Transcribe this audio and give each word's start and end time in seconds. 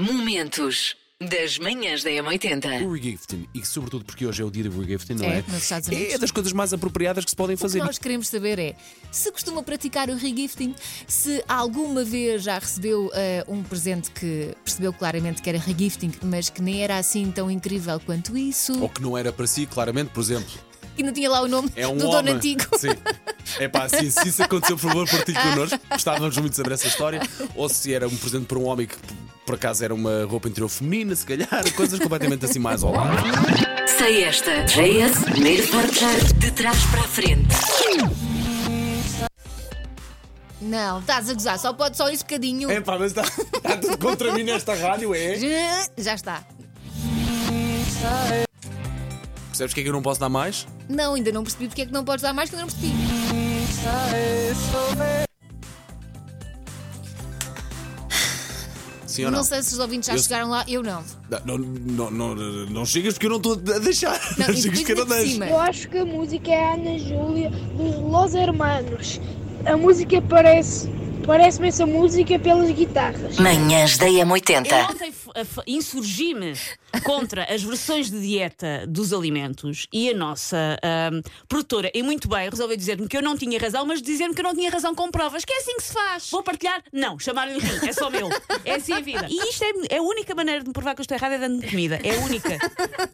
Momentos 0.00 0.96
das 1.20 1.58
manhãs 1.58 2.02
da 2.02 2.08
M80. 2.08 2.82
O 2.86 2.92
regifting, 2.94 3.46
e 3.54 3.62
sobretudo 3.66 4.02
porque 4.06 4.24
hoje 4.24 4.40
é 4.40 4.44
o 4.46 4.50
dia 4.50 4.64
do 4.64 4.80
regifting, 4.80 5.12
não 5.12 5.26
é? 5.26 5.40
É, 5.40 5.44
nos 5.46 5.62
Estados 5.62 5.88
Unidos. 5.88 6.14
É 6.14 6.18
das 6.18 6.30
coisas 6.30 6.52
mais 6.54 6.72
apropriadas 6.72 7.22
que 7.26 7.30
se 7.30 7.36
podem 7.36 7.52
O 7.54 7.58
que 7.58 7.62
fazer. 7.62 7.80
nós 7.80 7.98
queremos 7.98 8.28
saber 8.28 8.58
é 8.58 8.74
se 9.10 9.30
costuma 9.30 9.62
praticar 9.62 10.08
o 10.08 10.16
regifting, 10.16 10.74
se 11.06 11.44
alguma 11.46 12.02
vez 12.02 12.42
já 12.44 12.58
recebeu 12.58 13.10
eh, 13.12 13.44
um 13.46 13.62
presente 13.62 14.10
que 14.12 14.54
percebeu 14.64 14.94
claramente 14.94 15.42
que 15.42 15.50
era 15.50 15.58
regifting, 15.58 16.12
mas 16.22 16.48
que 16.48 16.62
nem 16.62 16.82
era 16.82 16.96
assim 16.96 17.30
tão 17.30 17.50
incrível 17.50 18.00
quanto 18.00 18.34
isso, 18.38 18.80
Ou 18.80 18.88
que 18.88 19.02
não 19.02 19.18
era 19.18 19.30
para 19.30 19.46
si, 19.46 19.66
claramente, 19.66 20.08
por 20.12 20.20
exemplo. 20.22 20.48
que 20.96 21.02
não 21.02 21.12
tinha 21.12 21.28
lá 21.28 21.42
o 21.42 21.48
nome 21.48 21.70
É 21.76 21.86
um 21.86 21.98
do 21.98 22.06
homem. 22.08 22.24
dono 22.24 22.36
antigo. 22.38 22.64
Sim. 22.78 22.88
É 23.58 23.68
pá, 23.68 23.86
se, 23.90 24.10
se 24.10 24.28
isso 24.28 24.42
aconteceu, 24.42 24.78
por 24.78 24.88
favor, 24.88 25.06
partilhe 25.10 25.36
connosco. 25.38 25.78
Gostávamos 25.90 26.38
muito 26.38 26.50
de 26.52 26.56
saber 26.56 26.72
essa 26.72 26.86
história. 26.88 27.20
Ou 27.54 27.68
se 27.68 27.92
era 27.92 28.08
um 28.08 28.16
presente 28.16 28.46
para 28.46 28.58
um 28.58 28.64
homem 28.64 28.86
que, 28.86 28.96
por 29.50 29.56
acaso, 29.56 29.84
era 29.84 29.92
uma 29.92 30.24
roupa 30.26 30.48
interior 30.48 30.68
feminina, 30.68 31.16
se 31.16 31.26
calhar, 31.26 31.48
coisas 31.74 31.98
completamente 31.98 32.44
assim 32.44 32.60
mais 32.60 32.84
ao 32.84 32.92
lado. 32.92 33.16
Sei 33.98 34.22
esta. 34.22 34.62
JS, 34.62 35.24
primeiro 35.24 35.66
de 36.38 36.50
trás 36.52 36.78
para 36.84 37.00
a 37.00 37.08
frente. 37.08 37.48
Não, 40.60 41.00
estás 41.00 41.28
a 41.28 41.34
gozar, 41.34 41.58
só 41.58 41.72
pode 41.72 41.96
só 41.96 42.08
esse 42.08 42.22
bocadinho. 42.22 42.70
É 42.70 42.80
pá, 42.80 42.96
mas 42.96 43.10
está, 43.10 43.22
está 43.22 43.76
tudo 43.76 43.98
contra 43.98 44.32
mim 44.32 44.44
nesta 44.44 44.72
rádio, 44.72 45.12
é? 45.12 45.36
Já 45.98 46.14
está. 46.14 46.44
Percebes 49.48 49.74
que 49.74 49.80
é 49.80 49.82
que 49.82 49.88
eu 49.88 49.92
não 49.92 50.02
posso 50.02 50.20
dar 50.20 50.28
mais? 50.28 50.68
Não, 50.88 51.14
ainda 51.14 51.32
não 51.32 51.42
percebi 51.42 51.66
porque 51.66 51.82
é 51.82 51.86
que 51.86 51.92
não 51.92 52.04
podes 52.04 52.22
dar 52.22 52.32
mais 52.32 52.50
que 52.50 52.54
eu 52.54 52.60
não 52.60 52.68
percebi. 52.68 52.92
Sim 59.10 59.24
ou 59.24 59.30
Não 59.30 59.38
não? 59.38 59.44
sei 59.44 59.62
se 59.62 59.72
os 59.74 59.78
ouvintes 59.78 60.06
já 60.08 60.14
Eu- 60.14 60.18
chegaram 60.22 60.48
lá, 60.50 60.64
eu 60.68 60.82
não. 60.82 61.02
Não, 61.44 61.58
não, 61.58 62.10
não, 62.10 62.34
não, 62.34 62.66
não 62.66 62.86
chegas 62.86 63.14
porque 63.14 63.26
eu 63.26 63.30
não 63.30 63.36
estou 63.38 63.52
a 63.74 63.78
deixar. 63.78 64.12
Não, 64.38 64.46
Não, 64.46 64.54
e 64.54 64.56
chegas 64.56 64.62
depois 64.62 64.84
que 64.84 64.92
eu 64.92 64.96
não 64.96 65.02
ainda 65.02 65.14
por 65.14 65.20
deixo. 65.20 65.32
cima. 65.32 65.46
Eu 65.46 65.60
acho 65.60 65.88
que 65.88 65.98
a 65.98 66.04
música 66.04 66.50
é 66.50 66.64
a 66.64 66.72
Ana 66.74 66.98
Júlia 66.98 67.50
dos 67.50 67.96
Los 68.10 68.34
Hermanos. 68.34 69.20
A 69.66 69.76
música 69.76 70.22
parece, 70.22 70.88
parece-me 71.26 71.68
essa 71.68 71.86
música 71.86 72.38
pelas 72.38 72.70
guitarras. 72.70 73.36
Manhãs 73.38 73.96
da 73.98 74.08
Eu 74.10 74.26
M80. 74.26 74.90
ontem 74.90 75.12
insurgi-me 75.66 76.54
contra 77.04 77.44
as 77.44 77.62
versões 77.62 78.10
de 78.10 78.20
dieta 78.20 78.84
dos 78.86 79.12
alimentos 79.12 79.86
e 79.92 80.10
a 80.10 80.14
nossa 80.14 80.78
produtora, 81.48 81.90
e 81.94 82.02
muito 82.02 82.28
bem, 82.28 82.48
resolveu 82.50 82.76
dizer-me 82.76 83.06
que 83.06 83.16
eu 83.16 83.22
não 83.22 83.36
tinha 83.36 83.58
razão, 83.58 83.86
mas 83.86 84.02
dizer-me 84.02 84.34
que 84.34 84.40
eu 84.40 84.44
não 84.44 84.54
tinha 84.54 84.70
razão 84.70 84.94
com 84.94 85.10
provas. 85.10 85.44
Que 85.44 85.52
é 85.52 85.58
assim 85.58 85.76
que 85.76 85.82
se 85.82 85.92
faz. 85.92 86.30
Vou 86.30 86.42
partilhar? 86.42 86.82
Não, 86.92 87.18
chamar-lhe 87.18 87.58
rim, 87.58 87.88
é 87.88 87.92
só 87.92 88.10
meu. 88.10 88.28
É 88.64 88.74
assim 88.74 88.92
a 88.92 89.00
vida. 89.00 89.26
E 89.28 89.36
isto 89.48 89.64
é, 89.64 89.94
é 89.94 89.98
a 89.98 90.02
única 90.02 90.34
maneira 90.34 90.60
de 90.62 90.66
me 90.68 90.72
provar 90.72 90.94
que 90.94 91.00
eu 91.00 91.02
estou 91.02 91.16
errada 91.16 91.36
é 91.36 91.38
dando-me 91.38 91.68
comida. 91.68 92.00
É 92.02 92.16
a 92.16 92.20
única. 92.20 92.58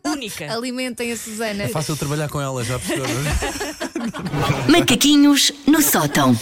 Única. 0.04 0.52
Alimentem 0.54 1.12
a 1.12 1.16
Susana. 1.16 1.68
Fácil 1.68 1.96
trabalhar 1.96 2.28
com 2.28 2.41
ela, 2.41 2.64
já 2.64 2.78
percebeu? 2.78 3.04
é? 3.06 4.70
Macaquinhos 4.70 5.52
no 5.66 5.82
sótão. 5.82 6.36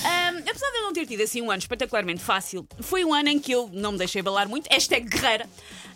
Ter 1.05 1.07
tido 1.07 1.23
assim 1.23 1.43
um 1.43 1.51
ano 1.51 1.59
espetacularmente 1.59 2.23
fácil, 2.23 2.67
foi 2.81 3.05
um 3.05 3.13
ano 3.13 3.29
em 3.29 3.39
que 3.39 3.53
eu 3.53 3.69
não 3.73 3.93
me 3.93 3.99
deixei 3.99 4.23
balar 4.23 4.49
muito. 4.49 4.69
Hashtag 4.71 5.09
guerreira. 5.09 5.49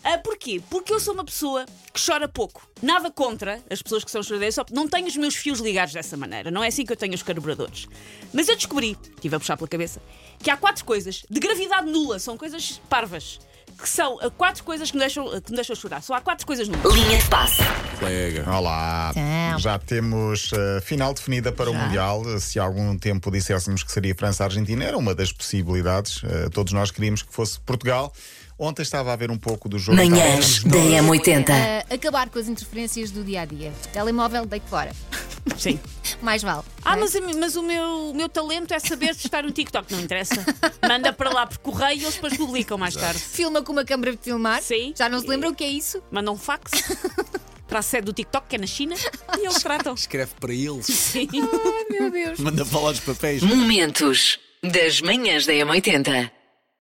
Ah, 0.05 0.19
porquê? 0.19 0.63
Porque 0.71 0.93
eu 0.93 1.01
sou 1.01 1.15
uma 1.15 1.25
pessoa 1.25 1.67
que 1.93 2.01
chora 2.05 2.29
pouco. 2.29 2.69
Nada 2.81 3.11
contra 3.11 3.61
as 3.69 3.83
pessoas 3.83 4.05
que 4.05 4.11
são 4.11 4.23
choradeiras, 4.23 4.55
só 4.55 4.65
não 4.71 4.87
tenho 4.87 5.07
os 5.07 5.17
meus 5.17 5.35
fios 5.35 5.59
ligados 5.59 5.93
dessa 5.93 6.17
maneira. 6.17 6.51
Não 6.51 6.63
é 6.63 6.69
assim 6.69 6.85
que 6.85 6.93
eu 6.93 6.97
tenho 6.97 7.15
os 7.15 7.23
carburadores. 7.23 7.89
Mas 8.33 8.49
eu 8.49 8.55
descobri, 8.55 8.97
estive 9.15 9.35
a 9.35 9.41
puxar 9.41 9.57
pela 9.57 9.69
cabeça, 9.69 10.01
que 10.43 10.51
há 10.51 10.57
quatro 10.57 10.85
coisas 10.85 11.25
de 11.29 11.41
gravidade 11.41 11.91
nula, 11.91 12.19
são 12.19 12.37
coisas 12.37 12.81
parvas, 12.89 13.41
que 13.81 13.89
são 13.89 14.19
ah, 14.21 14.31
quatro 14.31 14.65
coisas 14.65 14.91
que 14.91 14.97
me 14.97 15.01
deixam, 15.01 15.25
que 15.41 15.51
me 15.51 15.57
deixam 15.57 15.77
chorar. 15.77 16.03
Só 16.03 16.15
há 16.15 16.21
quatro 16.21 16.47
coisas 16.47 16.69
nulas. 16.69 16.95
Linha 16.95 17.19
de 17.19 17.29
passe. 17.29 17.63
Colega. 17.99 18.45
Olá! 18.51 19.11
Então. 19.11 19.59
Já 19.59 19.79
temos 19.79 20.51
uh, 20.53 20.81
final 20.83 21.15
definida 21.15 21.53
para 21.53 21.71
o 21.71 21.75
Mundial. 21.75 22.25
Se 22.41 22.59
há 22.59 22.65
algum 22.65 22.97
tempo 22.99 23.31
disséssemos 23.31 23.83
que 23.83 23.93
seria 23.93 24.15
França-Argentina, 24.15 24.85
era 24.85 24.99
uma 24.99 25.15
das 25.15 25.33
possibilidades. 25.33 26.23
Uh, 26.23 26.51
todos 26.53 26.73
nós 26.73 26.91
queríamos 26.91 27.23
que 27.23 27.33
fosse 27.33 27.61
Portugal. 27.61 28.13
Ontem 28.59 28.83
estava 28.83 29.13
a 29.13 29.17
ver 29.17 29.31
um 29.31 29.39
pouco 29.39 29.69
do 29.69 29.79
jogo. 29.79 29.97
Manhãs 29.97 30.65
da 30.65 30.77
M80. 30.77 31.49
Ah, 31.49 31.95
acabar 31.95 32.29
com 32.29 32.41
as 32.41 32.49
interferências 32.49 33.13
do 33.13 33.23
dia 33.23 33.43
a 33.43 33.45
dia. 33.45 33.73
Telemóvel, 33.93 34.45
deito 34.45 34.67
fora. 34.69 34.91
Sim. 35.57 35.79
Mais 36.23 36.43
vale. 36.43 36.63
Ah, 36.85 36.97
é? 36.97 37.01
mas, 37.01 37.15
a 37.15 37.21
mas 37.21 37.57
o, 37.57 37.63
meu, 37.63 38.11
o 38.11 38.15
meu 38.15 38.29
talento 38.29 38.73
é 38.73 38.79
saber 38.79 39.11
estar 39.11 39.43
no 39.43 39.51
TikTok, 39.51 39.93
não 39.93 40.01
interessa. 40.01 40.45
Manda 40.87 41.13
para 41.13 41.31
lá 41.31 41.47
por 41.47 41.59
correio 41.59 42.01
e 42.01 42.05
eles 42.05 42.15
depois 42.15 42.37
publicam 42.37 42.77
mais 42.77 42.95
tarde. 42.95 43.21
Filma 43.21 43.63
com 43.63 43.73
uma 43.73 43.85
câmara 43.85 44.13
de 44.13 44.19
filmar. 44.19 44.63
Sim. 44.63 44.93
Já 44.97 45.09
não 45.09 45.21
se 45.21 45.27
lembram 45.27 45.51
o 45.51 45.55
que 45.55 45.65
é 45.65 45.69
isso? 45.69 46.03
Mandam 46.11 46.35
um 46.35 46.39
fax 46.39 46.71
para 47.69 47.81
a 47.81 47.83
sede 47.83 48.07
do 48.07 48.13
TikTok, 48.13 48.49
que 48.49 48.57
é 48.57 48.59
na 48.59 48.67
China, 48.67 48.97
e 49.39 49.45
eles 49.45 49.63
tratam. 49.63 49.95
Escreve 49.95 50.33
para 50.41 50.53
eles. 50.53 50.87
Sim. 50.87 51.29
Ai, 51.33 51.87
meu 51.91 52.11
Deus. 52.11 52.39
Manda 52.39 52.65
falar 52.65 52.93
os 52.93 53.01
papéis. 53.01 53.43
Momentos 53.43 54.39
das 54.63 55.01
manhãs 55.01 55.47
da 55.47 55.53
M80. 55.53 56.31